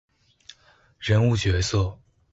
[0.97, 1.99] 人物角色